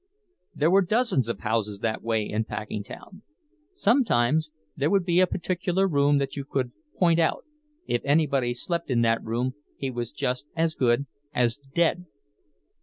There 0.55 0.71
were 0.71 0.81
dozens 0.81 1.29
of 1.29 1.41
houses 1.41 1.77
that 1.81 2.01
way 2.01 2.23
in 2.27 2.43
Packingtown. 2.43 3.21
Sometimes 3.75 4.49
there 4.75 4.89
would 4.89 5.05
be 5.05 5.19
a 5.19 5.27
particular 5.27 5.87
room 5.87 6.17
that 6.17 6.35
you 6.35 6.43
could 6.43 6.71
point 6.97 7.19
out—if 7.19 8.01
anybody 8.03 8.55
slept 8.55 8.89
in 8.89 9.01
that 9.03 9.23
room 9.23 9.53
he 9.77 9.91
was 9.91 10.11
just 10.11 10.47
as 10.55 10.73
good 10.73 11.05
as 11.35 11.55
dead. 11.57 12.05